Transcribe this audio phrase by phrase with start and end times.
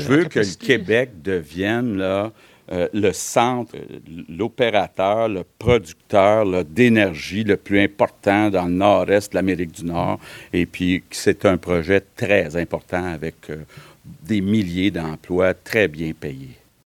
[0.00, 3.74] Je veux que le Québec devienne euh, le centre,
[4.28, 10.20] l'opérateur, le producteur d'énergie le plus important dans le nord-est de l'Amérique du Nord.
[10.52, 13.64] Et puis, c'est un projet très important avec euh,
[14.04, 16.59] des milliers d'emplois très bien payés.